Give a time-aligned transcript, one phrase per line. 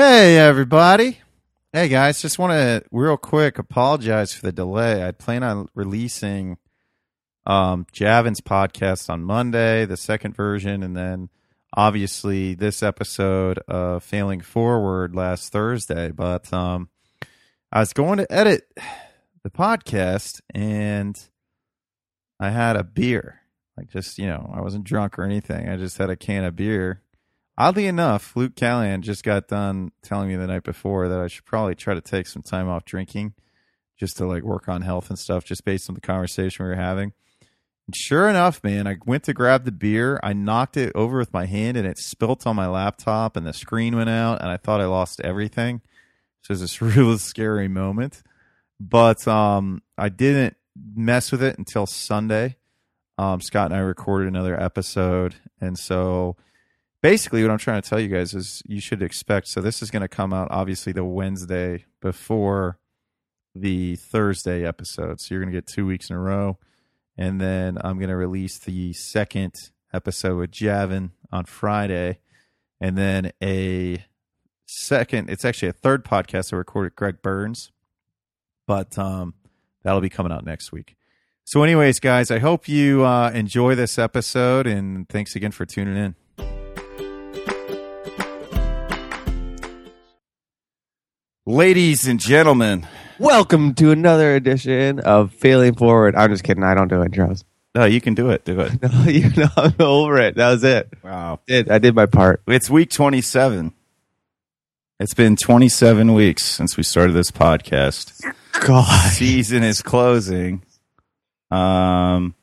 [0.00, 1.18] Hey, everybody.
[1.72, 2.22] Hey, guys.
[2.22, 5.02] Just want to real quick apologize for the delay.
[5.02, 6.56] I'd plan on releasing
[7.46, 11.30] um, Javin's podcast on Monday, the second version, and then
[11.74, 16.12] obviously this episode of Failing Forward last Thursday.
[16.12, 16.90] But um,
[17.72, 18.72] I was going to edit
[19.42, 21.18] the podcast and
[22.38, 23.40] I had a beer.
[23.76, 25.68] Like, just, you know, I wasn't drunk or anything.
[25.68, 27.02] I just had a can of beer
[27.60, 31.44] Oddly enough, Luke Callahan just got done telling me the night before that I should
[31.44, 33.34] probably try to take some time off drinking
[33.98, 36.76] just to like work on health and stuff, just based on the conversation we were
[36.76, 37.12] having.
[37.88, 40.20] And sure enough, man, I went to grab the beer.
[40.22, 43.52] I knocked it over with my hand and it spilt on my laptop and the
[43.52, 45.80] screen went out and I thought I lost everything.
[46.42, 48.22] So it was this really scary moment.
[48.78, 50.56] But um, I didn't
[50.94, 52.54] mess with it until Sunday.
[53.18, 55.34] Um, Scott and I recorded another episode.
[55.60, 56.36] And so
[57.02, 59.48] basically what I'm trying to tell you guys is you should expect.
[59.48, 62.78] So this is going to come out obviously the Wednesday before
[63.54, 65.20] the Thursday episode.
[65.20, 66.58] So you're going to get two weeks in a row,
[67.16, 69.54] and then I'm going to release the second
[69.92, 72.20] episode with Javin on Friday,
[72.80, 74.04] and then a
[74.66, 75.30] second.
[75.30, 77.72] It's actually a third podcast I recorded Greg Burns,
[78.66, 79.34] but um,
[79.82, 80.96] that'll be coming out next week.
[81.44, 85.96] So, anyways, guys, I hope you uh, enjoy this episode, and thanks again for tuning
[85.96, 86.14] in.
[91.48, 92.86] Ladies and gentlemen,
[93.18, 96.14] Welcome to another edition of Failing Forward.
[96.14, 96.62] I'm just kidding.
[96.62, 97.42] I don't do intros.
[97.74, 98.44] no, you can do it.
[98.44, 98.72] Do it.
[98.82, 100.34] No, you know, I'm over it.
[100.34, 100.92] That was it.
[101.02, 101.40] Wow.
[101.46, 102.42] Did I did my part.
[102.46, 103.72] It's week 27.
[105.00, 108.12] It's been 27 weeks since we started this podcast.
[108.60, 109.10] God.
[109.12, 110.60] Season is closing.
[111.50, 112.34] Um,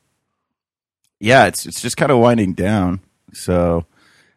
[1.20, 2.98] yeah, it's it's just kind of winding down.
[3.32, 3.86] So,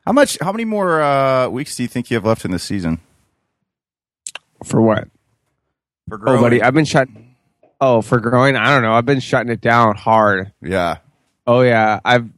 [0.06, 0.38] how much?
[0.40, 3.00] How many more uh, weeks do you think you have left in the season?
[4.66, 5.08] For what?
[6.08, 7.08] For Oh, buddy, I've been shut.
[7.82, 8.94] Oh, for growing, I don't know.
[8.94, 10.52] I've been shutting it down hard.
[10.62, 10.98] yeah.
[11.48, 12.30] Oh yeah, I've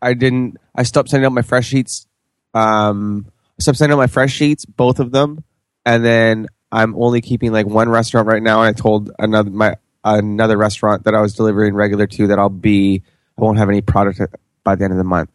[0.00, 0.56] I didn't.
[0.74, 2.06] I stopped sending out my fresh sheets.
[2.54, 3.26] Um,
[3.58, 5.42] I stopped sending out my fresh sheets, both of them,
[5.84, 8.62] and then I'm only keeping like one restaurant right now.
[8.62, 9.74] And I told another my
[10.04, 13.02] another restaurant that I was delivering regular to that I'll be
[13.36, 14.20] I won't have any product
[14.62, 15.30] by the end of the month,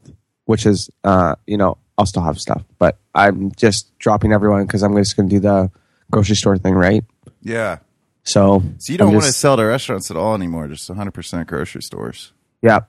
[0.45, 4.81] which is uh you know I'll still have stuff, but I'm just dropping everyone because
[4.81, 5.71] I'm just going to do the
[6.11, 7.03] grocery store thing, right?
[7.41, 7.79] Yeah.
[8.23, 11.45] So So you don't I'm want to sell to restaurants at all anymore, just 100%
[11.47, 12.33] grocery stores.
[12.61, 12.81] yeah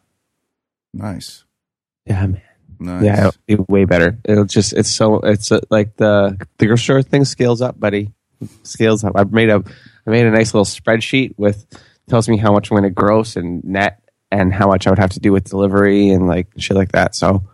[0.95, 1.45] Nice.
[2.07, 2.43] yeah man.
[2.79, 3.05] Nice.
[3.05, 4.19] Yeah, it'll be way better.
[4.25, 8.13] It'll just it's so it's uh, like the the grocery store thing scales up, buddy.
[8.65, 9.15] Scales up.
[9.17, 9.63] I've made a
[10.07, 11.65] I made a nice little spreadsheet with
[12.09, 14.99] tells me how much I'm going to gross and net and how much I would
[14.99, 17.15] have to do with delivery and like shit like that.
[17.15, 17.45] So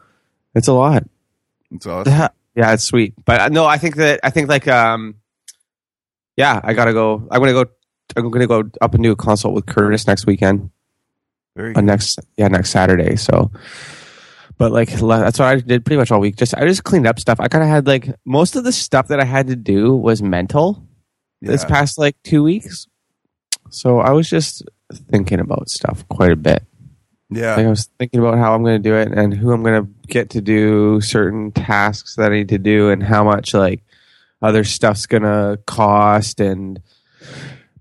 [0.57, 1.05] it's a lot.
[1.71, 2.13] It's awesome.
[2.13, 3.15] Yeah, yeah, it's sweet.
[3.25, 5.15] But uh, no, I think that I think like um,
[6.37, 7.27] yeah, I gotta go.
[7.31, 7.67] I'm gonna go.
[8.17, 10.71] I'm gonna go up and do a consult with Curtis next weekend.
[11.57, 11.85] Very uh, good.
[11.85, 13.17] next yeah next Saturday.
[13.17, 13.51] So,
[14.59, 16.37] but like that's what I did pretty much all week.
[16.37, 17.41] Just I just cleaned up stuff.
[17.41, 20.23] I kind of had like most of the stuff that I had to do was
[20.23, 20.87] mental
[21.41, 22.87] this past like two weeks.
[23.71, 24.63] So I was just
[25.11, 26.63] thinking about stuff quite a bit.
[27.31, 27.57] Yeah.
[27.57, 29.83] Like I was thinking about how I'm going to do it and who I'm going
[29.83, 33.83] to get to do certain tasks that I need to do and how much like
[34.43, 36.83] other stuff's to cost and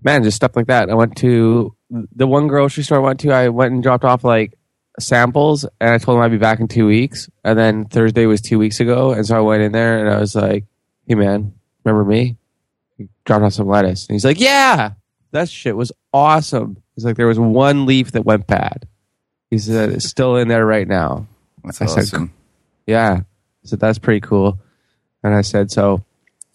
[0.02, 0.90] man, just stuff like that.
[0.90, 3.32] I went to the one grocery store I went to.
[3.32, 4.54] I went and dropped off like
[4.98, 7.28] samples and I told him I'd be back in two weeks.
[7.44, 9.12] And then Thursday was two weeks ago.
[9.12, 10.64] And so I went in there and I was like,
[11.06, 12.36] Hey man, remember me?
[12.96, 14.06] He dropped off some lettuce.
[14.06, 14.92] And he's like, Yeah,
[15.32, 16.76] that shit was awesome.
[16.94, 18.86] He's like, there was one leaf that went bad.
[19.50, 21.26] He said it's still in there right now.
[21.64, 22.30] That's I said.
[22.86, 23.20] Yeah.
[23.20, 24.58] I said, that's pretty cool.
[25.22, 26.04] And I said, so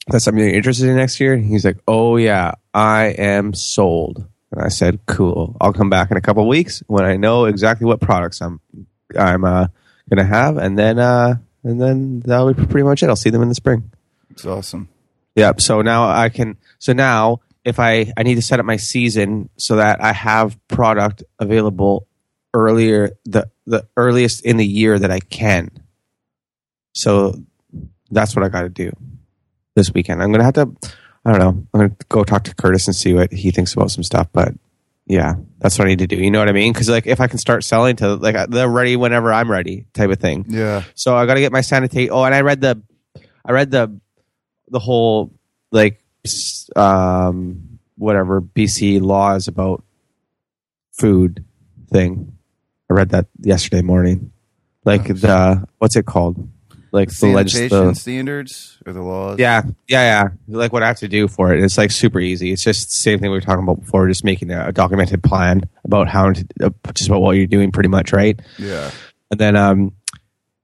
[0.09, 1.33] that's something you're interested in next year?
[1.33, 4.25] And he's like, oh, yeah, I am sold.
[4.51, 5.57] And I said, cool.
[5.59, 8.61] I'll come back in a couple of weeks when I know exactly what products I'm
[9.17, 9.67] I'm uh,
[10.09, 13.09] gonna have, and then uh, and then that'll be pretty much it.
[13.09, 13.91] I'll see them in the spring.
[14.29, 14.89] It's awesome.
[15.35, 15.61] Yep.
[15.61, 16.57] So now I can.
[16.79, 20.57] So now if I I need to set up my season so that I have
[20.67, 22.07] product available
[22.53, 25.69] earlier the the earliest in the year that I can.
[26.93, 27.35] So
[28.09, 28.91] that's what I got to do
[29.77, 30.21] this weekend.
[30.21, 30.69] I'm gonna have to.
[31.23, 31.67] I don't know.
[31.73, 34.27] I'm gonna go talk to Curtis and see what he thinks about some stuff.
[34.33, 34.53] But
[35.05, 36.17] yeah, that's what I need to do.
[36.17, 36.73] You know what I mean?
[36.73, 40.09] Because like if I can start selling to like they're ready whenever I'm ready type
[40.09, 40.45] of thing.
[40.49, 40.83] Yeah.
[40.95, 42.09] So I got to get my sanitate.
[42.11, 42.81] Oh, and I read the,
[43.45, 43.97] I read the,
[44.67, 45.31] the whole
[45.71, 46.03] like,
[46.75, 49.83] um, whatever BC laws about
[50.91, 51.45] food
[51.89, 52.37] thing.
[52.89, 54.33] I read that yesterday morning.
[54.83, 56.49] Like the what's it called?
[56.91, 57.33] Like the
[57.69, 59.39] the- standards or the laws.
[59.39, 60.57] Yeah, yeah, yeah.
[60.57, 61.63] Like what I have to do for it.
[61.63, 62.51] It's like super easy.
[62.51, 64.07] It's just the same thing we were talking about before.
[64.07, 67.89] Just making a, documented plan about how to, uh, just about what you're doing, pretty
[67.89, 68.39] much, right?
[68.57, 68.91] yeah,
[69.31, 69.93] And then, um,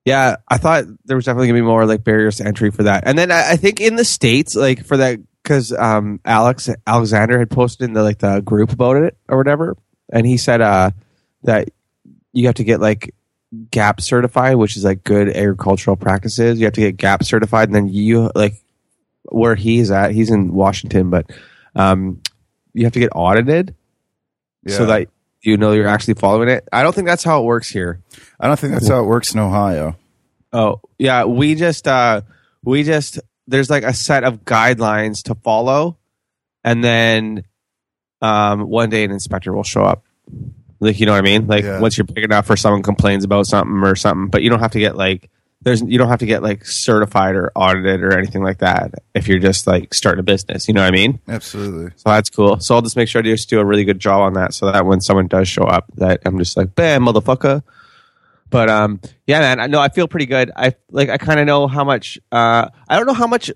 [0.05, 3.03] yeah, I thought there was definitely gonna be more like barriers to entry for that.
[3.05, 7.39] And then I, I think in the states, like for that, because um, Alex Alexander
[7.39, 9.75] had posted in the like the group about it or whatever,
[10.11, 10.91] and he said uh
[11.43, 11.69] that
[12.33, 13.13] you have to get like
[13.71, 16.59] GAP certified, which is like good agricultural practices.
[16.59, 18.55] You have to get GAP certified, and then you like
[19.23, 20.11] where he's at.
[20.11, 21.31] He's in Washington, but
[21.75, 22.21] um,
[22.73, 23.75] you have to get audited
[24.65, 24.77] yeah.
[24.77, 25.09] so that
[25.41, 26.67] you know you're actually following it.
[26.71, 28.01] I don't think that's how it works here.
[28.39, 29.97] I don't think that's how it works in Ohio.
[30.51, 32.21] Oh, yeah, we just uh
[32.63, 35.97] we just there's like a set of guidelines to follow
[36.63, 37.43] and then
[38.21, 40.03] um one day an inspector will show up.
[40.83, 41.47] Like you know what I mean?
[41.47, 41.79] Like Yeah.
[41.79, 44.71] once you're big enough or someone complains about something or something, but you don't have
[44.71, 45.29] to get like
[45.61, 49.29] there's you don't have to get like certified or audited or anything like that if
[49.29, 51.19] you're just like starting a business, you know what I mean?
[51.27, 51.91] Absolutely.
[51.95, 52.59] So that's cool.
[52.59, 54.69] So I'll just make sure to just do a really good job on that so
[54.71, 57.63] that when someone does show up that I'm just like, bam, motherfucker.
[58.49, 60.51] But um yeah, man, I know I feel pretty good.
[60.55, 63.49] I like I kinda know how much uh I don't know how much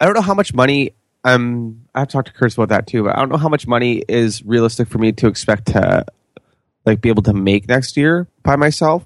[0.00, 0.92] I don't know how much money
[1.24, 3.66] um I have talked to Chris about that too, but I don't know how much
[3.66, 6.04] money is realistic for me to expect to
[6.84, 9.04] like be able to make next year by myself.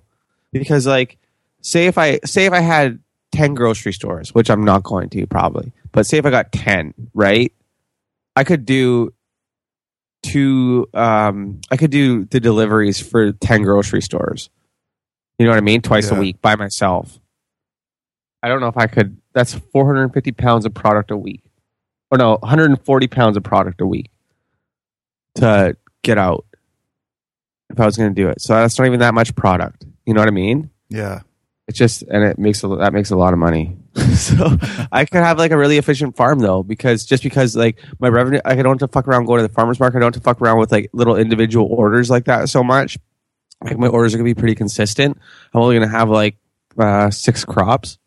[0.52, 1.16] Because like
[1.62, 2.98] say if I say if I had
[3.32, 6.92] ten grocery stores, which I'm not going to probably, but say if I got ten,
[7.14, 7.52] right?
[8.34, 9.14] I could do
[10.22, 14.50] two um I could do the deliveries for ten grocery stores.
[15.38, 15.80] You know what I mean?
[15.80, 16.16] Twice Yeah.
[16.16, 17.18] a week by myself.
[18.42, 21.16] I don't know if I could that's four hundred and fifty pounds of product a
[21.16, 21.44] week.
[22.10, 24.10] Or no, 140 pounds of product a week
[25.36, 26.44] to get out
[27.70, 28.40] if I was going to do it.
[28.40, 29.84] So that's not even that much product.
[30.04, 30.70] You know what I mean?
[30.88, 31.20] Yeah.
[31.68, 33.76] It's just, and it makes a, that makes a lot of money.
[34.16, 34.58] so
[34.90, 38.40] I could have like a really efficient farm though, because just because like my revenue,
[38.44, 39.98] I don't have to fuck around going to the farmer's market.
[39.98, 42.98] I don't have to fuck around with like little individual orders like that so much.
[43.62, 45.18] Like my orders are gonna be pretty consistent.
[45.52, 46.36] I'm only gonna have like
[46.78, 47.98] uh, six crops.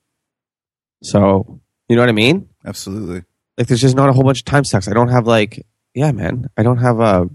[1.04, 2.50] So you know what I mean?
[2.66, 3.24] Absolutely.
[3.58, 4.88] Like there's just not a whole bunch of time sucks.
[4.88, 7.30] I don't have like, yeah, man, I don't have a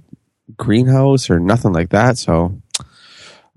[0.57, 2.19] greenhouse or nothing like that.
[2.19, 2.61] So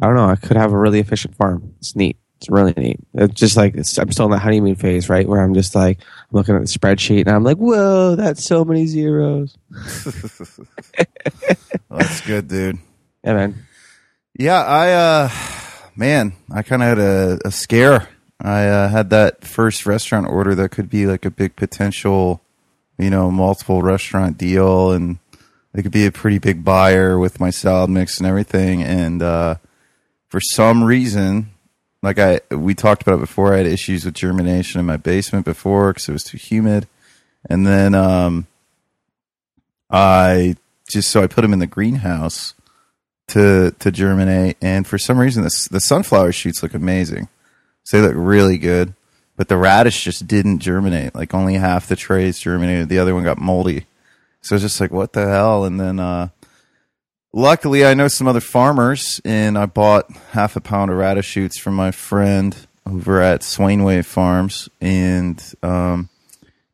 [0.01, 0.29] I don't know.
[0.29, 1.73] I could have a really efficient farm.
[1.79, 2.17] It's neat.
[2.37, 2.99] It's really neat.
[3.13, 5.27] It's just like it's, I'm still in the honeymoon phase, right?
[5.27, 8.65] Where I'm just like I'm looking at the spreadsheet and I'm like, whoa, that's so
[8.65, 9.55] many zeros.
[9.69, 10.67] Well,
[11.99, 12.79] that's good, dude.
[13.23, 13.65] Yeah, man.
[14.37, 15.29] Yeah, I uh
[15.95, 18.07] man, I kind of had a, a scare.
[18.39, 22.41] I uh, had that first restaurant order that could be like a big potential,
[23.01, 25.18] you know, multiple restaurant deal and
[25.74, 29.56] it could be a pretty big buyer with my salad mix and everything and uh
[30.30, 31.50] for some reason
[32.03, 35.45] like I we talked about it before, I had issues with germination in my basement
[35.45, 36.88] before cuz it was too humid.
[37.50, 38.48] And then um
[39.89, 40.56] I
[40.89, 42.53] just so I put them in the greenhouse
[43.30, 47.30] to to germinate, and for some reason, the the sunflower shoots look amazing.
[47.83, 48.94] So they look really good,
[49.41, 51.15] but the radish just didn't germinate.
[51.15, 52.89] Like only half the trays germinated.
[52.89, 53.88] The other one got moldy.
[54.41, 55.65] So it's just like what the hell?
[55.65, 56.27] And then uh,
[57.33, 61.57] luckily, I know some other farmers, and I bought half a pound of radish shoots
[61.57, 62.55] from my friend
[62.85, 66.09] over at Swainway Farms, and um,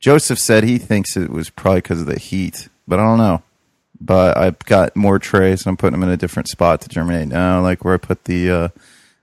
[0.02, 3.44] Joseph said he thinks it was probably because of the heat, but I don't know
[4.00, 7.30] but I've got more trays and I'm putting them in a different spot to germinate
[7.30, 8.68] now, like where I put the uh,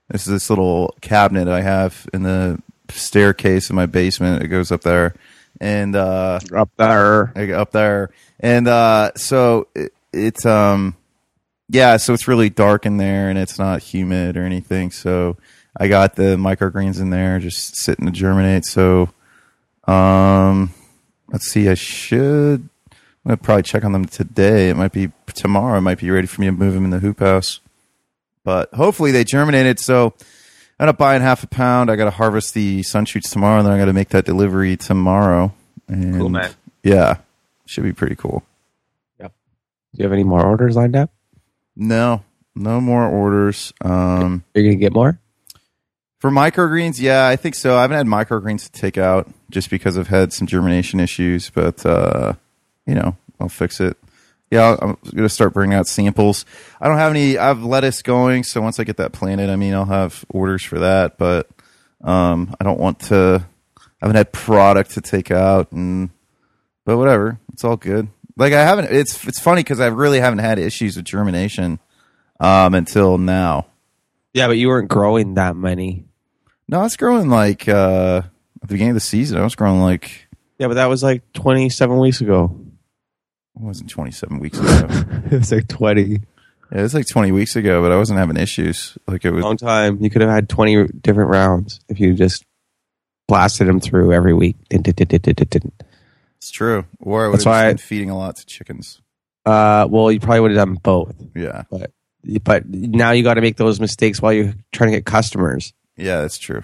[0.09, 4.43] this is this little cabinet I have in the staircase in my basement.
[4.43, 5.13] It goes up there,
[5.59, 7.33] and uh, Up there.
[7.55, 10.95] Up there, and uh, so it, it's um
[11.67, 14.91] yeah, so it's really dark in there and it's not humid or anything.
[14.91, 15.37] So
[15.75, 18.65] I got the microgreens in there just sitting to germinate.
[18.65, 19.09] So
[19.85, 20.73] um
[21.31, 24.69] let's see, I should I'm gonna probably check on them today.
[24.69, 25.79] It might be tomorrow.
[25.79, 27.59] It might be ready for me to move them in the hoop house.
[28.43, 29.79] But hopefully they germinated.
[29.79, 30.13] So
[30.79, 31.89] end up buying half a pound.
[31.89, 34.25] I got to harvest the sun shoots tomorrow, and then I got to make that
[34.25, 35.53] delivery tomorrow.
[35.87, 36.53] And Cool, man.
[36.83, 37.17] Yeah,
[37.65, 38.43] should be pretty cool.
[39.19, 39.33] Yep.
[39.93, 41.11] Do you have any more orders lined up?
[41.75, 42.23] No,
[42.55, 43.73] no more orders.
[43.81, 45.19] Um, You're gonna get more?
[46.25, 47.77] for microgreens, yeah, I think so.
[47.77, 51.85] I haven't had microgreens to take out just because I've had some germination issues, but
[51.85, 52.33] uh,
[52.87, 53.95] you know, I'll fix it.
[54.55, 56.45] Yeah, I'm gonna start bringing out samples.
[56.79, 57.37] I don't have any.
[57.37, 60.63] I have lettuce going, so once I get that planted, I mean, I'll have orders
[60.63, 61.17] for that.
[61.17, 61.49] But
[62.01, 63.45] um, I don't want to.
[63.77, 66.09] I haven't had product to take out, and
[66.85, 68.07] but whatever, it's all good.
[68.37, 68.93] Like I haven't.
[68.93, 71.79] It's it's funny because I really haven't had issues with germination
[72.39, 73.67] um, until now.
[74.33, 76.05] Yeah, but you weren't growing that many.
[76.69, 79.37] No, I was growing like uh, at the beginning of the season.
[79.37, 80.27] I was growing like
[80.59, 82.57] Yeah, but that was like 27 weeks ago.
[83.55, 84.87] It wasn't 27 weeks ago.
[85.31, 86.01] it was like 20.
[86.01, 86.17] yeah,
[86.71, 88.97] it was like 20 weeks ago, but I wasn't having issues.
[89.07, 89.43] Like it was.
[89.43, 89.97] Long time.
[90.01, 92.43] You could have had 20 different rounds if you just
[93.27, 94.57] blasted them through every week.
[94.69, 96.85] It's true.
[96.99, 99.01] Or I would That's have just why I- been feeding a lot to chickens.
[99.45, 101.13] Uh, well, you probably would have done both.
[101.35, 101.91] Yeah, but
[102.43, 105.71] But now you got to make those mistakes while you're trying to get customers.
[105.95, 106.63] yeah, that's true.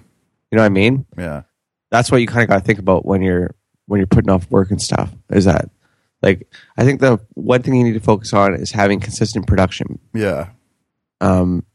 [0.49, 1.05] You know what I mean?
[1.17, 1.43] Yeah,
[1.91, 3.53] That's what you kind of got to think about when you're
[3.85, 5.11] when you're putting off work and stuff.
[5.29, 5.69] Is that
[6.21, 6.47] like
[6.77, 9.99] I think the one thing you need to focus on is having consistent production.
[10.13, 10.49] yeah,
[11.19, 11.65] Um,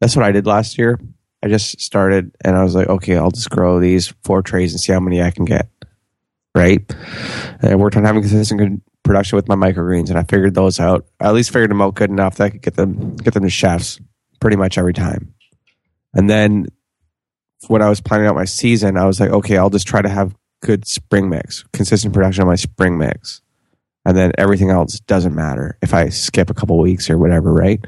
[0.00, 0.98] that's what I did last year.
[1.42, 4.80] I just started and I was like, okay, I'll just grow these four trays and
[4.80, 5.68] see how many I can get.
[6.54, 6.82] Right.
[7.60, 10.80] And I worked on having consistent good production with my microgreens and I figured those
[10.80, 11.06] out.
[11.20, 13.42] I at least figured them out good enough that I could get them get them
[13.42, 14.00] to chefs
[14.40, 15.34] pretty much every time.
[16.14, 16.66] And then
[17.68, 20.08] when I was planning out my season, I was like, okay, I'll just try to
[20.08, 23.42] have good spring mix, consistent production on my spring mix.
[24.04, 27.84] And then everything else doesn't matter if I skip a couple weeks or whatever, right?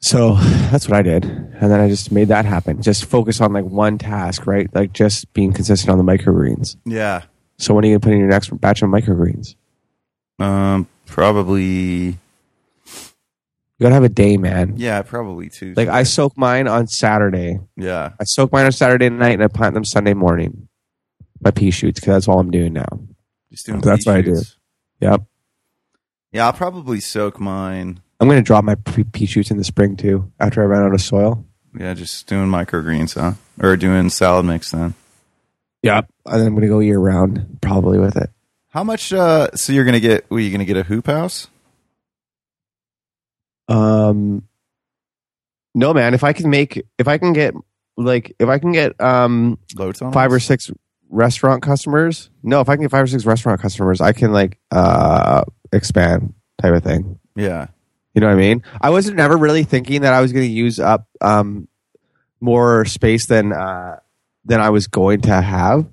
[0.00, 1.24] So that's what I did.
[1.24, 2.82] And then I just made that happen.
[2.82, 4.68] Just focus on like one task, right?
[4.74, 6.76] Like just being consistent on the microgreens.
[6.84, 7.22] yeah.
[7.56, 9.54] So when are you going to put in your next batch of microgreens?
[10.40, 11.62] Um, probably.
[11.66, 12.18] You
[13.80, 14.74] got to have a day, man.
[14.76, 15.72] Yeah, probably too.
[15.76, 17.60] Like I soak mine on Saturday.
[17.76, 20.68] Yeah, I soak mine on Saturday night and I plant them Sunday morning.
[21.44, 22.86] My pea shoots, because that's all I'm doing now.
[23.50, 23.80] just doing.
[23.80, 24.40] That's what I do.
[25.00, 25.22] Yep.
[26.32, 28.00] Yeah, I'll probably soak mine.
[28.18, 30.82] I'm going to drop my pea pea shoots in the spring too after I run
[30.82, 31.44] out of soil.
[31.78, 33.34] Yeah, just doing microgreens, huh?
[33.60, 34.94] Or doing salad mix then.
[35.82, 36.08] Yep.
[36.26, 38.30] And then I'm going to go year round probably with it.
[38.74, 39.12] How much?
[39.12, 40.28] uh So you're gonna get?
[40.30, 41.46] Were you gonna get a hoop house?
[43.68, 44.48] Um,
[45.76, 46.12] no, man.
[46.12, 47.54] If I can make, if I can get,
[47.96, 50.72] like, if I can get um Low five or six
[51.14, 54.58] restaurant customers, no, if I can get five or six restaurant customers, I can like
[54.70, 57.18] uh expand type of thing.
[57.36, 57.68] Yeah,
[58.14, 58.62] You know what I mean?
[58.80, 61.68] I wasn't never really thinking that I was going to use up um
[62.40, 63.98] more space than uh
[64.44, 65.86] than I was going to have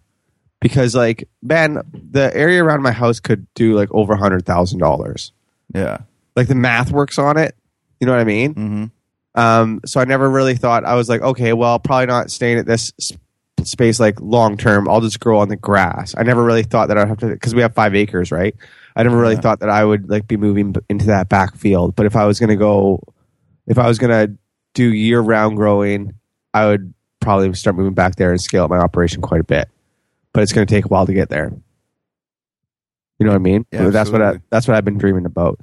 [0.59, 4.79] because like man, the area around my house could do like over a hundred thousand
[4.79, 5.31] dollars.
[5.73, 5.99] yeah.
[6.35, 7.55] Like the math works on it.
[7.99, 8.53] You know what I mean?
[8.55, 9.39] Mm-hmm.
[9.39, 12.65] Um, so I never really thought I was like, okay, well, probably not staying at
[12.65, 12.91] this
[13.67, 14.87] space like long term.
[14.89, 16.13] I'll just grow on the grass.
[16.17, 18.55] I never really thought that I'd have to because we have five acres, right?
[18.95, 19.41] I never really Yeah.
[19.41, 21.95] thought that I would like be moving into that back field.
[21.95, 23.01] But if I was gonna go,
[23.67, 24.29] if I was gonna
[24.73, 26.13] do year round growing,
[26.53, 29.69] I would probably start moving back there and scale up my operation quite a bit.
[30.33, 31.51] But it's gonna take a while to get there.
[33.19, 33.65] You know what I mean?
[33.71, 35.59] Yeah, that's what I, that's what I've been dreaming about.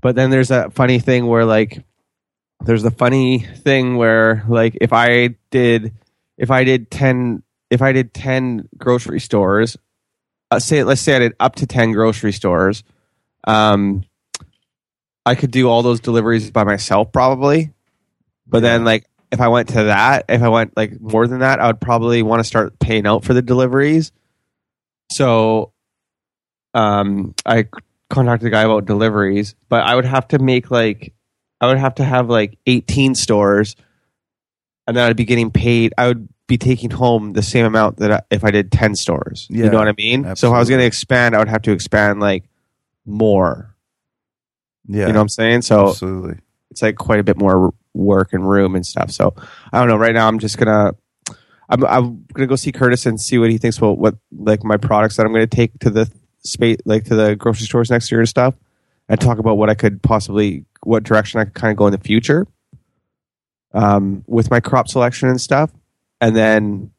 [0.00, 1.82] But then there's that funny thing where like
[2.64, 5.92] there's the funny thing where like if I did
[6.42, 9.78] if I did 10 if I did 10 grocery stores
[10.50, 12.84] uh, say let's say I did up to 10 grocery stores
[13.44, 14.04] um
[15.24, 17.72] I could do all those deliveries by myself probably.
[18.46, 21.60] But then like if I went to that if I went like more than that
[21.60, 24.12] I would probably want to start paying out for the deliveries.
[25.10, 25.72] So
[26.74, 27.68] um I
[28.10, 31.14] contacted the guy about deliveries but I would have to make like
[31.60, 33.76] I would have to have like 18 stores
[34.86, 35.94] and then I'd be getting paid.
[35.96, 39.46] I would be taking home the same amount that I, if I did 10 stores.
[39.50, 40.36] Yeah, you know what I mean?
[40.36, 42.44] So if I was going to expand, I would have to expand like
[43.06, 43.74] more.
[44.86, 45.62] Yeah, You know what I'm saying?
[45.62, 46.38] So absolutely.
[46.70, 49.10] it's like quite a bit more work and room and stuff.
[49.10, 49.34] So
[49.72, 49.96] I don't know.
[49.96, 50.92] Right now, I'm just gonna
[51.68, 54.76] I'm I'm gonna go see Curtis and see what he thinks about what like my
[54.76, 56.10] products that I'm gonna take to the
[56.44, 58.54] space like to the grocery stores next year and stuff,
[59.08, 61.92] and talk about what I could possibly what direction I could kind of go in
[61.92, 62.46] the future.
[63.74, 65.70] Um, with my crop selection and stuff,
[66.20, 66.90] and then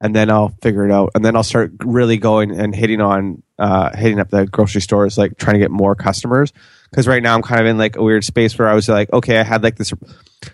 [0.00, 3.42] and then I'll figure it out, and then I'll start really going and hitting on
[3.58, 6.52] uh, hitting up the grocery stores, like trying to get more customers
[6.92, 9.10] because right now I'm kind of in like a weird space where I was like,
[9.12, 9.94] okay, I had like this,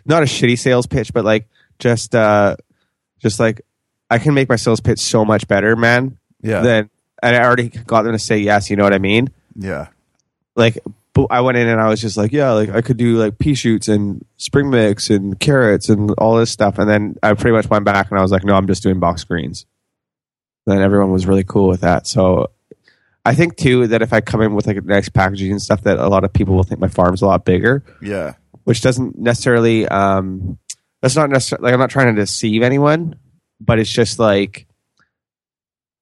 [0.07, 1.49] not a shitty sales pitch, but like
[1.81, 2.55] just, uh,
[3.19, 3.63] just like
[4.09, 6.17] I can make my sales pitch so much better, man.
[6.41, 6.91] Yeah, Then
[7.21, 8.71] and I already got them to say yes.
[8.71, 9.31] You know what I mean?
[9.57, 9.89] yeah,
[10.55, 10.79] Like,
[11.19, 13.39] but I went in and I was just like, yeah, like I could do like
[13.39, 17.57] pea shoots and spring mix and carrots and all this stuff, and then I pretty
[17.57, 19.67] much went back and I was like, no, I'm just doing box greens.
[20.67, 22.07] Then everyone was really cool with that.
[22.07, 22.53] So
[23.25, 25.99] I think too that if I come in with like nice packaging and stuff, that
[25.99, 29.89] a lot of people will think my farm's a lot bigger, yeah, which doesn't necessarily.
[29.89, 30.59] Um,
[31.03, 33.17] that's not necessarily like I'm not trying to deceive anyone,
[33.61, 34.67] but it's just like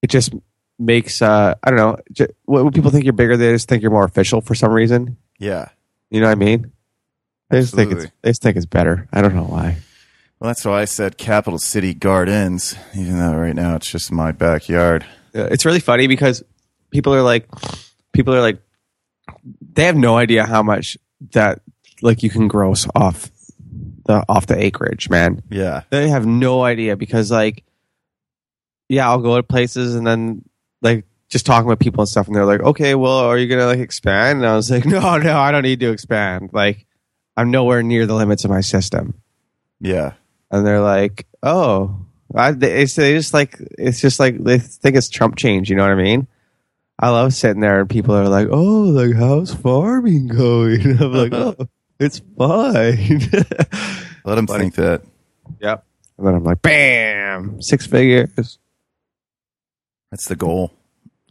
[0.03, 0.33] it just
[0.79, 3.91] makes uh I don't know j- when people think you're bigger, they just think you're
[3.91, 5.17] more official for some reason.
[5.39, 5.69] yeah.
[6.09, 6.71] You know what I mean?
[7.49, 9.07] They just think it's they just think it's better.
[9.11, 9.77] I don't know why.
[10.39, 14.31] Well, that's why I said Capital City Gardens, even though right now it's just my
[14.31, 15.05] backyard.
[15.33, 16.43] It's really funny because
[16.91, 17.47] people are like,
[18.13, 18.59] people are like,
[19.73, 20.97] they have no idea how much
[21.31, 21.61] that
[22.01, 23.29] like you can gross off
[24.05, 25.41] the off the acreage, man.
[25.49, 25.81] Yeah.
[25.89, 27.63] They have no idea because like,
[28.87, 30.43] yeah, I'll go to places and then
[30.81, 33.65] like just talking with people and stuff, and they're like, okay, well, are you gonna
[33.67, 34.39] like expand?
[34.39, 36.51] And I was like, no, no, I don't need to expand.
[36.53, 36.85] Like,
[37.35, 39.15] I'm nowhere near the limits of my system.
[39.79, 40.13] Yeah.
[40.49, 45.09] and they're like, "Oh, I, it's they just like it's just like they think it's
[45.09, 46.27] Trump change." You know what I mean?
[46.99, 51.33] I love sitting there and people are like, "Oh, like how's farming going?" I'm like,
[51.33, 51.55] "Oh,
[51.99, 53.19] it's fine."
[54.25, 54.63] Let them Funny.
[54.71, 55.03] think that.
[55.61, 55.85] yep.
[56.17, 58.57] And then I'm like, "Bam, six figures."
[60.11, 60.73] That's the goal.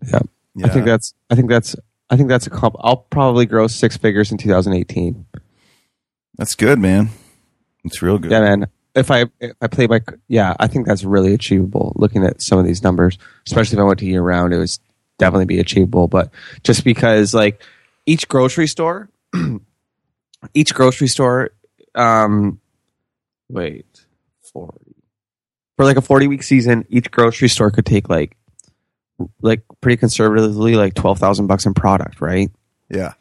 [0.07, 0.21] Yeah.
[0.55, 0.67] Yeah.
[0.67, 1.15] I think that's.
[1.31, 1.77] I think that's.
[2.09, 2.77] I think that's a comp.
[2.81, 5.27] I'll probably grow six figures in 2018.
[6.37, 7.11] that's good, man.
[7.85, 8.31] It's real good.
[8.31, 8.67] Yeah, man.
[8.95, 11.93] If I if I play my yeah, I think that's really achievable.
[11.97, 14.81] Looking at some of these numbers, especially if I went to year round, it was
[15.19, 16.09] definitely be achievable.
[16.09, 16.31] But
[16.63, 17.63] just because like
[18.07, 19.11] each grocery store,
[20.55, 21.51] each grocery store,
[21.95, 22.61] um,
[23.51, 24.07] wait,
[24.53, 24.95] forty
[25.77, 28.37] for like a forty week season, each grocery store could take like
[29.41, 32.51] like pretty conservatively like twelve thousand bucks in product, right?
[32.91, 33.15] Yeah.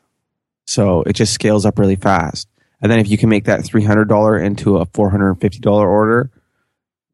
[0.68, 2.48] So it just scales up really fast.
[2.82, 5.42] And then if you can make that three hundred dollar into a four hundred and
[5.42, 6.30] fifty dollar order,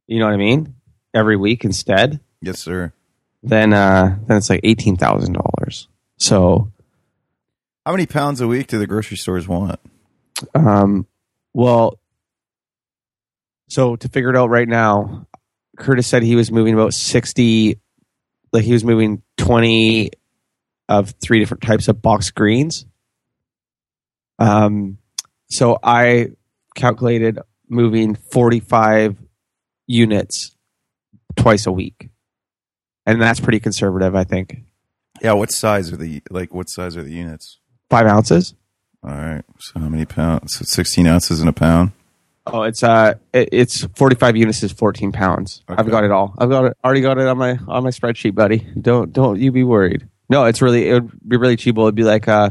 [0.07, 0.75] you know what I mean?
[1.13, 2.93] Every week instead, Yes, sir.
[3.43, 5.87] then uh then it's like eighteen thousand dollars.
[6.17, 6.71] So
[7.85, 9.79] How many pounds a week do the grocery stores want?
[10.55, 11.05] um
[11.53, 11.99] well
[13.69, 15.27] so to figure it out right now,
[15.77, 17.79] Curtis said he was moving about sixty
[18.51, 20.11] like he was moving twenty
[20.89, 22.85] of three different types of box greens.
[24.39, 24.97] Um
[25.49, 26.31] so I
[26.75, 29.17] calculated moving 45
[29.87, 30.55] units
[31.35, 32.09] twice a week.
[33.05, 34.59] And that's pretty conservative, I think.
[35.21, 35.33] Yeah.
[35.33, 36.53] What size are the like?
[36.53, 37.59] What size are the units?
[37.89, 38.53] Five ounces.
[39.03, 39.43] All right.
[39.59, 40.53] So how many pounds?
[40.55, 41.91] So Sixteen ounces in a pound.
[42.53, 45.63] Oh, it's uh, it, it's 45 units is 14 pounds.
[45.69, 45.79] Okay.
[45.79, 46.33] I've got it all.
[46.37, 46.77] I've got it.
[46.83, 48.67] Already got it on my on my spreadsheet, buddy.
[48.79, 50.07] Don't don't you be worried.
[50.29, 51.77] No, it's really it would be really cheap.
[51.77, 52.49] It'd be like uh,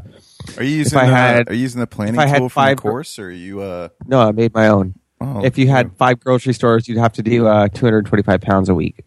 [0.56, 0.98] Are you using?
[0.98, 3.18] if I the, had- are you using the planning had tool from five- the course,
[3.18, 3.60] or are you?
[3.62, 4.94] Uh, no, I made my own.
[5.20, 8.74] oh, If you had five grocery stores, you'd have to do uh 225 pounds a
[8.74, 9.04] week.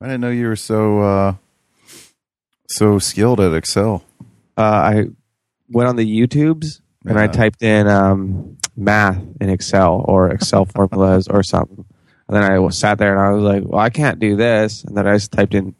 [0.00, 1.34] I didn't know you were so uh,
[2.68, 4.04] so skilled at Excel.
[4.56, 5.04] uh, I
[5.70, 11.28] went on the YouTubes and I typed in um, math in Excel or Excel formulas
[11.28, 11.84] or something.
[12.28, 14.82] And then I sat there and I was like, well, I can't do this.
[14.84, 15.74] And then I just typed in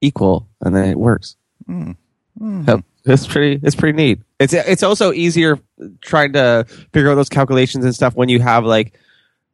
[0.00, 1.36] equal and then it works.
[1.66, 1.92] Hmm.
[2.40, 2.84] Yep.
[3.06, 4.20] It's pretty, it's pretty neat.
[4.40, 5.58] It's, it's also easier
[6.00, 8.98] trying to figure out those calculations and stuff when you have like,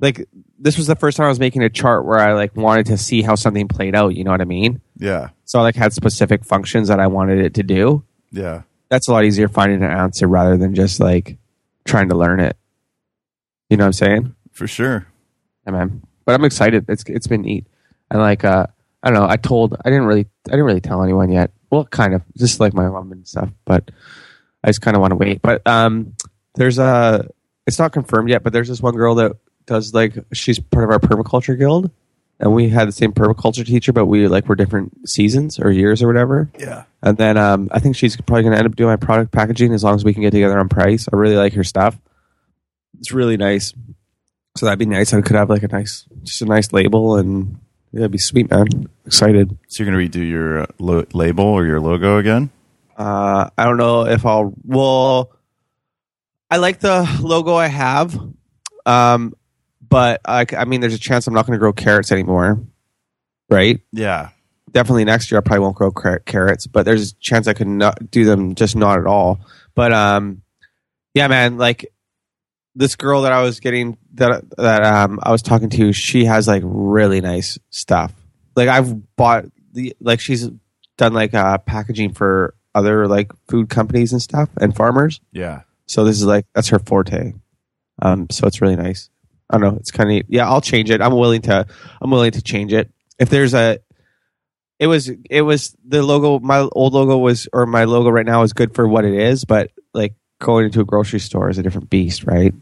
[0.01, 0.27] like
[0.59, 2.97] this was the first time I was making a chart where I like wanted to
[2.97, 4.15] see how something played out.
[4.15, 4.81] You know what I mean?
[4.97, 5.31] Yeah.
[5.45, 8.63] So I like had specific functions that I wanted it to do Yeah.
[8.89, 11.37] that's a lot easier finding an answer rather than just like
[11.85, 12.57] trying to learn it.
[13.71, 14.35] You know what I'm saying?
[14.53, 15.07] For sure.
[15.65, 16.03] Yeah, man.
[16.25, 16.85] But I'm excited.
[16.89, 17.67] It's it's been neat.
[18.11, 18.67] And like uh
[19.03, 21.53] I don't know, I told I didn't really I didn't really tell anyone yet.
[21.71, 22.23] Well kind of.
[22.37, 23.91] Just like my mom and stuff, but
[24.63, 25.41] I just kinda wanna wait.
[25.41, 26.15] But um
[26.57, 27.29] there's a
[27.67, 30.91] it's not confirmed yet, but there's this one girl that does like she's part of
[30.91, 31.91] our permaculture guild.
[32.41, 36.03] And we had the same permaculture teacher, but we like were different seasons or years
[36.03, 36.51] or whatever.
[36.59, 36.85] Yeah.
[37.03, 39.75] And then um, I think she's probably going to end up doing my product packaging
[39.75, 41.07] as long as we can get together on price.
[41.13, 41.99] I really like her stuff.
[42.99, 43.73] It's really nice.
[44.57, 45.15] So that'd be nice.
[45.15, 47.59] I could have like a nice, just a nice label, and
[47.93, 48.67] yeah, it'd be sweet, man.
[49.07, 49.57] Excited.
[49.69, 52.51] So you're gonna redo your uh, lo- label or your logo again?
[52.97, 54.53] Uh, I don't know if I'll.
[54.65, 55.31] Well,
[56.51, 58.19] I like the logo I have,
[58.85, 59.35] um,
[59.89, 62.61] but I, I mean, there's a chance I'm not going to grow carrots anymore,
[63.49, 63.81] right?
[63.93, 64.31] Yeah.
[64.73, 67.69] definitely next year I probably won't grow car- carrots, but there's a chance I could
[67.69, 69.41] not do them just not at all.
[69.75, 70.43] But um,
[71.15, 71.87] yeah, man, like
[72.75, 76.47] this girl that I was getting that that um I was talking to, she has
[76.49, 78.13] like really nice stuff.
[78.57, 80.49] Like I've bought the like she's
[80.97, 85.21] done like uh packaging for other like food companies and stuff and farmers.
[85.33, 85.63] Yeah.
[85.87, 87.33] So this is like that's her forte.
[88.03, 89.11] Um, so it's really nice.
[89.51, 89.79] I don't know.
[89.79, 90.27] It's kind of neat.
[90.29, 91.03] Yeah, I'll change it.
[91.03, 91.67] I'm willing to.
[92.01, 92.91] I'm willing to change it.
[93.19, 93.79] If there's a,
[94.79, 96.39] it was it was the logo.
[96.39, 99.45] My old logo was or my logo right now is good for what it is,
[99.45, 99.71] but
[100.41, 102.53] going into a grocery store is a different beast, right?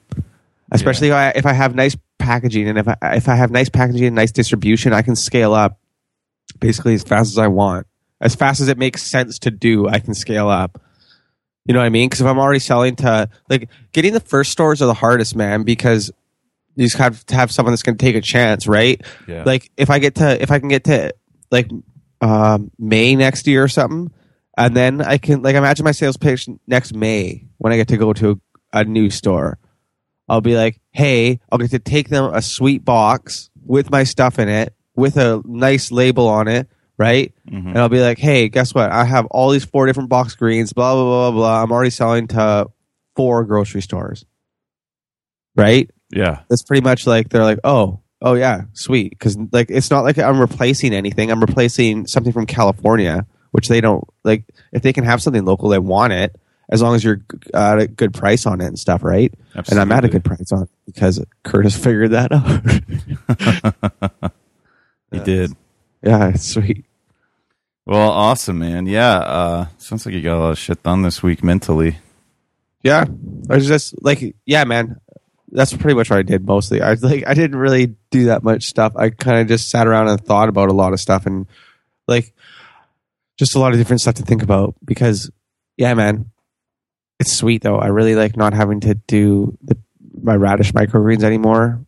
[0.70, 3.70] Especially if, I, if I have nice packaging and if I if I have nice
[3.70, 5.80] packaging and nice distribution, I can scale up
[6.60, 7.86] basically as fast as I want,
[8.20, 9.88] as fast as it makes sense to do.
[9.88, 10.82] I can scale up.
[11.64, 12.08] You know what I mean?
[12.08, 15.62] Because if I'm already selling to like getting the first stores are the hardest, man.
[15.62, 16.10] Because
[16.76, 19.00] You just have to have someone that's going to take a chance, right?
[19.26, 19.44] Yeah.
[19.44, 21.14] Like if I get to if I can get to
[21.50, 21.70] like
[22.20, 24.10] um, May next year or something,
[24.58, 27.96] and then I can like imagine my sales pitch next May when I get to
[27.96, 28.40] go to
[28.72, 29.58] a, a new store.
[30.28, 34.38] I'll be like, hey, I'll get to take them a sweet box with my stuff
[34.38, 36.68] in it, with a nice label on it,
[36.98, 37.32] right?
[37.48, 37.68] Mhm.
[37.68, 38.90] And I'll be like, hey, guess what?
[38.90, 41.40] I have all these four different box greens, blah blah blah blah.
[41.40, 41.62] blah.
[41.62, 42.68] I'm already selling to
[43.16, 44.26] four grocery stores,
[45.56, 45.90] right?
[46.10, 46.40] yeah.
[46.48, 50.18] that's pretty much like they're like, oh, oh yeah, sweet, because like it's not like
[50.18, 51.30] I'm replacing anything.
[51.30, 54.44] I'm replacing something from California, which they don't like.
[54.72, 56.36] If they can have something local, they want it
[56.70, 57.22] as long as you're
[57.54, 59.32] at a good price on it and stuff, right?
[59.56, 59.70] Absolutely.
[59.70, 64.32] And I'm at a good price on it because Curtis figured that out.
[65.10, 65.52] He did.
[66.02, 66.84] yeah, sweet.
[67.86, 68.86] Well, awesome, man.
[68.86, 69.16] Yeah.
[69.16, 71.96] Uh, sounds like you got a lot of shit done this week mentally.
[72.82, 73.06] Yeah,
[73.48, 75.00] I was just like, yeah, man.
[75.50, 76.82] That's pretty much what I did mostly.
[76.82, 78.92] I like, I didn't really do that much stuff.
[78.96, 81.46] I kind of just sat around and thought about a lot of stuff and
[82.06, 82.34] like
[83.38, 84.74] just a lot of different stuff to think about.
[84.84, 85.30] Because,
[85.76, 86.30] yeah, man,
[87.18, 87.78] it's sweet though.
[87.78, 89.76] I really like not having to do the,
[90.20, 91.84] my radish microgreens anymore,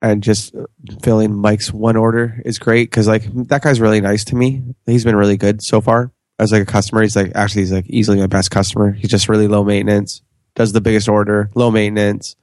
[0.00, 0.54] and just
[1.02, 2.90] filling Mike's one order is great.
[2.90, 4.62] Because like that guy's really nice to me.
[4.86, 7.02] He's been really good so far as like a customer.
[7.02, 8.92] He's like actually he's like easily my best customer.
[8.92, 10.22] He's just really low maintenance
[10.54, 12.36] does the biggest order, low maintenance,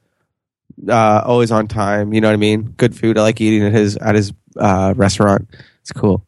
[0.88, 2.12] uh, always on time.
[2.12, 2.74] You know what I mean?
[2.76, 3.18] Good food.
[3.18, 5.48] I like eating at his at his uh, restaurant.
[5.82, 6.26] It's cool.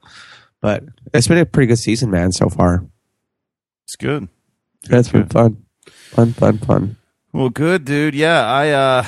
[0.63, 2.87] But it's been a pretty good season, man, so far.
[3.85, 4.29] It's good.
[4.85, 6.97] It's been fun, fun, fun, fun.
[7.33, 8.15] Well, good, dude.
[8.15, 9.05] Yeah, I uh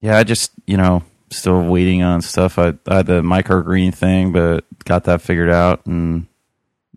[0.00, 2.58] yeah, I just, you know, still waiting on stuff.
[2.58, 6.26] I, I had the microgreen thing, but got that figured out and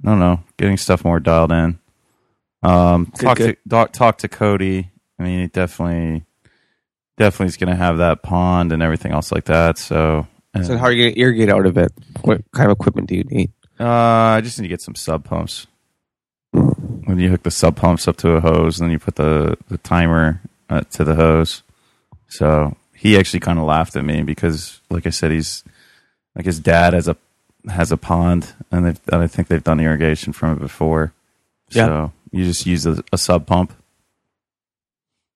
[0.06, 1.80] I don't know, getting stuff more dialed in.
[2.64, 3.58] Um Good, talk good.
[3.64, 4.92] to talk, talk to Cody.
[5.20, 6.26] I mean, he definitely
[7.18, 9.78] definitely is going to have that pond and everything else like that.
[9.78, 10.28] So,
[10.64, 11.92] So how are you going to irrigate out of it?
[12.22, 13.52] What kind of equipment do you need?
[13.80, 13.86] uh,
[14.38, 15.68] I just need to get some sub pumps.
[16.52, 19.58] When you hook the sub pumps up to a hose, and then you put the
[19.68, 20.40] the timer
[20.70, 21.62] uh, to the hose.
[22.30, 25.64] So he actually kind of laughed at me because, like I said, he's
[26.36, 27.18] like his dad has a
[27.70, 31.12] has a pond, and they've and I think they've done irrigation from it before.
[31.72, 31.86] Yeah.
[31.86, 33.74] So you just use a, a sub pump,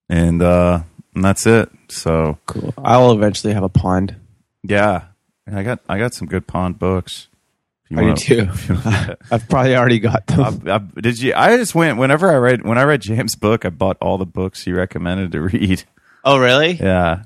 [0.07, 0.81] and uh,
[1.13, 1.69] and that's it.
[1.89, 2.73] So Cool.
[2.77, 4.15] I'll eventually have a pond.
[4.63, 5.03] yeah,
[5.51, 7.27] I got I got some good pond books.
[7.89, 8.35] You I do wanna- too.
[8.67, 8.77] you
[9.31, 10.61] I've probably already got them.
[10.67, 11.33] I, I, did you?
[11.35, 13.65] I just went whenever I read when I read James' book.
[13.65, 15.83] I bought all the books he recommended to read.
[16.23, 16.73] oh, really?
[16.73, 17.23] Yeah,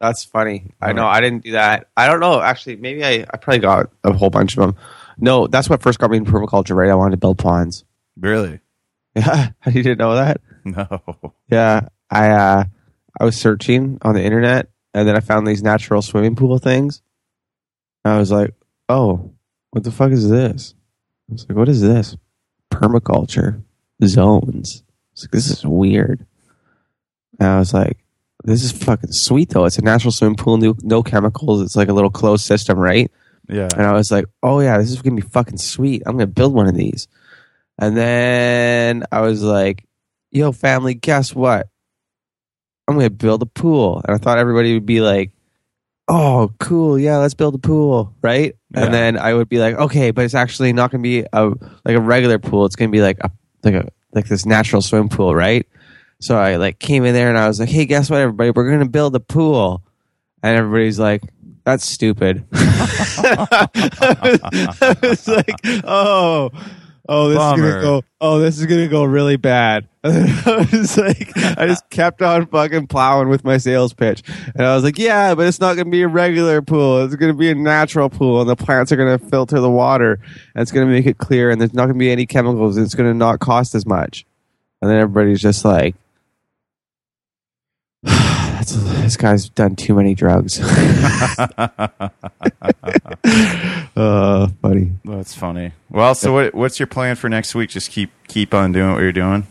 [0.00, 0.72] That's funny.
[0.80, 1.06] I know.
[1.06, 1.88] I didn't do that.
[1.96, 2.40] I don't know.
[2.40, 4.76] Actually, maybe I, I probably got a whole bunch of them.
[5.18, 6.90] No, that's what first got me into permaculture, right?
[6.90, 7.84] I wanted to build ponds.
[8.18, 8.60] really?
[9.16, 9.50] Yeah.
[9.66, 10.40] you didn't know that?
[10.64, 11.02] No.
[11.50, 11.88] Yeah.
[12.10, 12.64] I, uh,
[13.20, 17.02] I was searching on the internet and then I found these natural swimming pool things.
[18.04, 18.54] I was like,
[18.88, 19.32] oh,
[19.70, 20.74] what the fuck is this?
[21.28, 22.16] I was like, what is this?
[22.72, 23.62] Permaculture
[24.04, 24.82] zones.
[25.20, 26.26] Like, this is weird.
[27.38, 27.98] And I was like,
[28.44, 29.66] this is fucking sweet though.
[29.66, 31.62] It's a natural swimming pool, no, no chemicals.
[31.62, 33.10] It's like a little closed system, right?
[33.48, 33.68] Yeah.
[33.76, 36.02] And I was like, oh yeah, this is gonna be fucking sweet.
[36.06, 37.08] I'm gonna build one of these.
[37.78, 39.86] And then I was like,
[40.30, 41.68] yo, family, guess what?
[42.88, 44.00] I'm gonna build a pool.
[44.06, 45.32] And I thought everybody would be like,
[46.10, 48.56] oh, cool, yeah, let's build a pool, right?
[48.74, 48.84] Yeah.
[48.84, 51.46] And then I would be like, okay, but it's actually not gonna be a
[51.84, 52.66] like a regular pool.
[52.66, 53.30] It's gonna be like a
[53.62, 55.66] like a like this natural swim pool, right?
[56.20, 58.50] So I like came in there and I was like, hey, guess what, everybody?
[58.50, 59.82] We're gonna build a pool.
[60.42, 61.22] And everybody's like,
[61.64, 62.44] that's stupid.
[62.52, 63.68] I
[65.02, 66.50] was like, oh,
[67.10, 68.02] oh, this is gonna go.
[68.20, 69.86] Oh, this is gonna go really bad.
[70.04, 74.22] I was like, I just kept on fucking plowing with my sales pitch,
[74.54, 77.04] and I was like, yeah, but it's not gonna be a regular pool.
[77.04, 80.18] It's gonna be a natural pool, and the plants are gonna filter the water,
[80.54, 82.76] and it's gonna make it clear, and there's not gonna be any chemicals.
[82.76, 84.24] And it's gonna not cost as much.
[84.80, 85.94] And then everybody's just like.
[88.72, 90.60] This guy's done too many drugs.
[93.96, 94.92] uh, funny.
[95.04, 95.72] That's funny.
[95.88, 97.70] Well, so what, what's your plan for next week?
[97.70, 99.46] Just keep keep on doing what you're doing.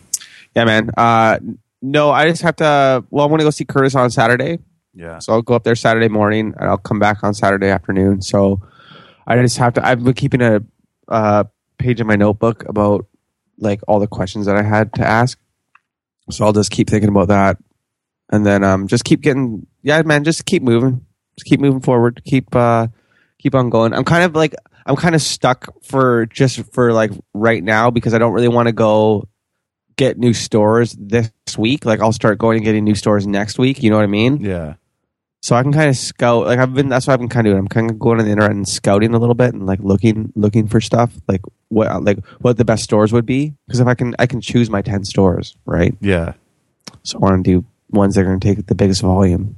[0.55, 0.89] Yeah, man.
[0.97, 1.39] Uh,
[1.81, 3.03] no, I just have to.
[3.09, 4.59] Well, I'm going to go see Curtis on Saturday,
[4.93, 5.19] Yeah.
[5.19, 8.21] so I'll go up there Saturday morning and I'll come back on Saturday afternoon.
[8.21, 8.61] So
[9.27, 9.85] I just have to.
[9.87, 10.61] I've been keeping a
[11.07, 11.45] uh,
[11.77, 13.05] page in my notebook about
[13.57, 15.39] like all the questions that I had to ask.
[16.31, 17.57] So I'll just keep thinking about that,
[18.29, 19.65] and then um, just keep getting.
[19.81, 20.23] Yeah, man.
[20.23, 21.05] Just keep moving.
[21.37, 22.21] Just keep moving forward.
[22.25, 22.87] Keep uh,
[23.39, 23.93] keep on going.
[23.93, 28.13] I'm kind of like I'm kind of stuck for just for like right now because
[28.13, 29.27] I don't really want to go
[29.95, 31.85] get new stores this week.
[31.85, 33.83] Like I'll start going and getting new stores next week.
[33.83, 34.37] You know what I mean?
[34.41, 34.75] Yeah.
[35.41, 36.45] So I can kind of scout.
[36.47, 36.89] Like I've been.
[36.89, 37.59] That's what I've been kind of doing.
[37.59, 40.33] I'm kind of going on the internet and scouting a little bit and like looking
[40.35, 43.53] looking for stuff like what like what the best stores would be.
[43.65, 45.95] Because if I can I can choose my ten stores, right?
[46.01, 46.33] Yeah.
[47.03, 49.57] So I want to do ones that are going to take the biggest volume.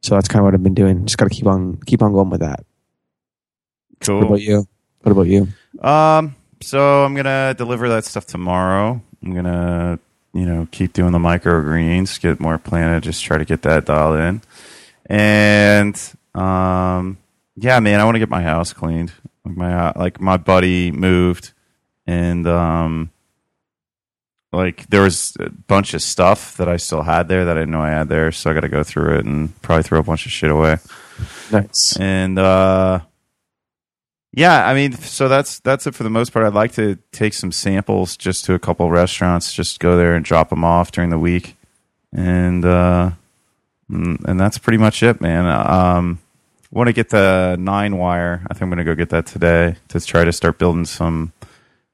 [0.00, 1.06] So that's kind of what I've been doing.
[1.06, 2.64] Just got to keep on keep on going with that.
[4.00, 4.18] Cool.
[4.18, 4.66] What about you?
[5.02, 5.48] What about you?
[5.80, 9.00] Um, so I'm gonna deliver that stuff tomorrow.
[9.22, 9.98] I'm gonna,
[10.32, 14.18] you know, keep doing the microgreens, get more planted, just try to get that dialed
[14.18, 14.42] in.
[15.06, 16.00] And
[16.34, 17.18] um,
[17.56, 19.12] yeah, man, I want to get my house cleaned.
[19.44, 21.52] Like my uh, like my buddy moved,
[22.06, 23.10] and um,
[24.52, 27.72] like there was a bunch of stuff that I still had there that I didn't
[27.72, 30.02] know I had there, so I got to go through it and probably throw a
[30.02, 30.76] bunch of shit away.
[31.50, 31.96] Nice.
[31.98, 33.00] And uh
[34.34, 36.46] yeah, I mean, so that's that's it for the most part.
[36.46, 40.24] I'd like to take some samples just to a couple restaurants, just go there and
[40.24, 41.54] drop them off during the week,
[42.14, 43.10] and uh,
[43.90, 45.44] mm, and that's pretty much it, man.
[45.46, 46.18] Um,
[46.70, 48.40] want to get the nine wire?
[48.48, 51.34] I think I'm gonna go get that today to try to start building some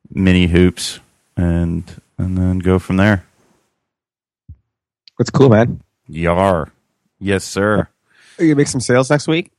[0.09, 1.01] mini hoops,
[1.37, 1.83] and
[2.19, 3.25] and then go from there.
[5.19, 5.83] That's cool, man.
[6.09, 6.71] Yar,
[7.19, 7.89] yes, sir.
[8.39, 9.51] Are you gonna make some sales next week?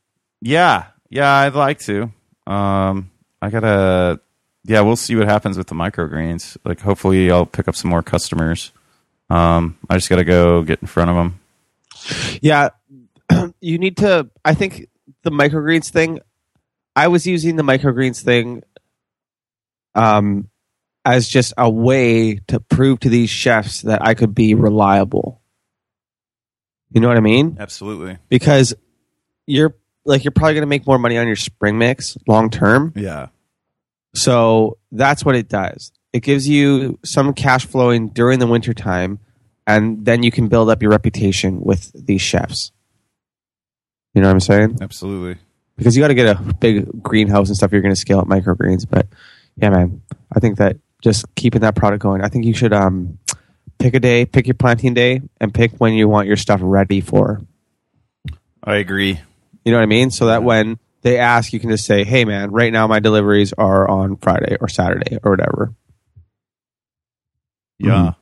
[0.41, 2.12] Yeah, yeah, I'd like to.
[2.48, 4.19] Um, I gotta.
[4.63, 6.58] Yeah, we'll see what happens with the microgreens.
[6.63, 8.72] Like, hopefully, I'll pick up some more customers.
[9.30, 11.39] Um, I just gotta go get in front of them.
[12.41, 12.69] Yeah,
[13.62, 14.30] you need to.
[14.43, 14.88] I think
[15.24, 16.19] the microgreens thing.
[16.95, 18.63] I was using the microgreens thing,
[19.95, 20.50] um,
[21.05, 25.41] as just a way to prove to these chefs that I could be reliable.
[26.91, 27.57] You know what I mean?
[27.59, 28.17] Absolutely.
[28.29, 28.73] Because
[29.45, 32.93] you're like you're probably going to make more money on your spring mix long term.
[32.95, 33.27] Yeah.
[34.15, 35.91] So that's what it does.
[36.13, 39.19] It gives you some cash flowing during the winter time,
[39.67, 42.71] and then you can build up your reputation with these chefs.
[44.15, 44.79] You know what I'm saying?
[44.81, 45.39] Absolutely.
[45.77, 47.71] Because you got to get a big greenhouse and stuff.
[47.71, 49.07] You're going to scale up microgreens, but
[49.55, 50.01] yeah, man,
[50.35, 52.21] I think that just keeping that product going.
[52.21, 53.19] I think you should um,
[53.77, 57.01] pick a day, pick your planting day, and pick when you want your stuff ready
[57.01, 57.41] for.
[58.63, 59.19] I agree.
[59.63, 60.12] You know what I mean?
[60.12, 63.53] So that when they ask, you can just say, "Hey, man, right now my deliveries
[63.53, 65.73] are on Friday or Saturday or whatever."
[67.77, 68.13] Yeah.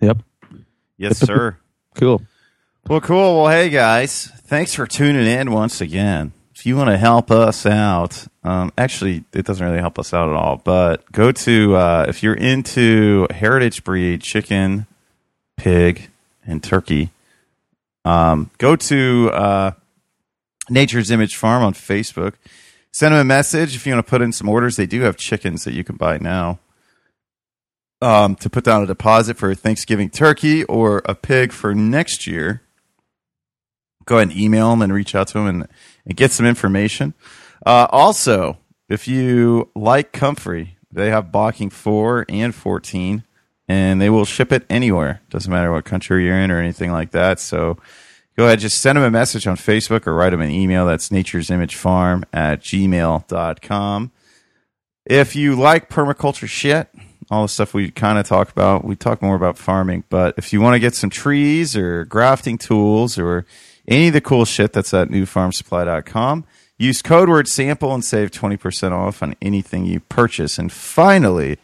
[0.00, 0.18] Yep.
[0.96, 1.56] Yes, sir.
[1.94, 2.22] Cool.
[2.88, 3.42] Well, cool.
[3.42, 6.32] Well, hey guys, thanks for tuning in once again.
[6.54, 10.28] If you want to help us out, um, actually, it doesn't really help us out
[10.28, 10.62] at all.
[10.62, 14.86] But go to uh, if you're into heritage breed chicken,
[15.56, 16.10] pig,
[16.46, 17.10] and turkey.
[18.04, 19.70] Um, go to uh,
[20.70, 22.34] Nature's Image Farm on Facebook.
[22.92, 24.76] Send them a message if you want to put in some orders.
[24.76, 26.60] They do have chickens that you can buy now.
[28.00, 32.26] Um, to put down a deposit for a Thanksgiving turkey or a pig for next
[32.26, 32.60] year
[34.04, 35.68] go ahead and email them and reach out to them and,
[36.06, 37.14] and get some information.
[37.64, 43.24] Uh, also, if you like Comfrey, they have Bocking 4 and 14,
[43.66, 45.22] and they will ship it anywhere.
[45.30, 47.40] Doesn't matter what country you're in or anything like that.
[47.40, 47.78] So
[48.36, 50.86] go ahead, just send them a message on Facebook or write them an email.
[50.86, 54.12] That's nature's image farm at gmail.com.
[55.06, 56.88] If you like permaculture shit,
[57.30, 60.04] all the stuff we kind of talk about, we talk more about farming.
[60.08, 63.46] But if you want to get some trees or grafting tools or
[63.86, 66.44] any of the cool shit that's at newfarmsupply.com.
[66.78, 70.58] Use code word sample and save 20% off on anything you purchase.
[70.58, 71.58] And finally,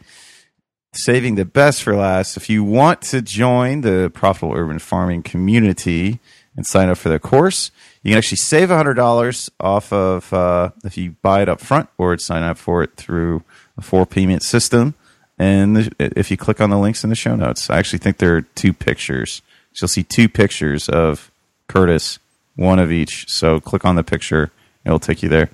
[0.93, 6.19] saving the best for last, if you want to join the profitable urban farming community
[6.55, 7.71] and sign up for the course,
[8.03, 12.17] you can actually save $100 off of uh, if you buy it up front or
[12.17, 13.43] sign up for it through
[13.77, 14.95] a four payment system.
[15.37, 18.35] And if you click on the links in the show notes, I actually think there
[18.35, 19.41] are two pictures.
[19.73, 21.31] So you'll see two pictures of
[21.71, 22.19] Curtis,
[22.55, 23.29] one of each.
[23.29, 24.51] So click on the picture,
[24.85, 25.49] it'll take you there.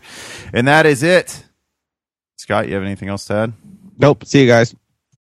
[0.53, 1.43] And that is it.
[2.38, 3.53] Scott, you have anything else to add?
[3.97, 4.25] Nope.
[4.25, 4.75] See you guys.